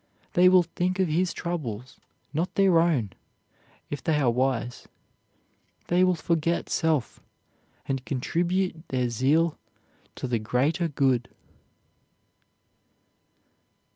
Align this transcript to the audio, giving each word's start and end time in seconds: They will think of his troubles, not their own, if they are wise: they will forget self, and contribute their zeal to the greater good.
They 0.33 0.49
will 0.49 0.63
think 0.63 0.97
of 0.99 1.07
his 1.09 1.31
troubles, 1.31 1.99
not 2.33 2.55
their 2.55 2.79
own, 2.79 3.11
if 3.91 4.03
they 4.03 4.19
are 4.19 4.31
wise: 4.31 4.87
they 5.89 6.03
will 6.03 6.15
forget 6.15 6.69
self, 6.71 7.19
and 7.87 8.03
contribute 8.03 8.87
their 8.87 9.09
zeal 9.11 9.59
to 10.15 10.27
the 10.27 10.39
greater 10.39 10.87
good. 10.87 11.29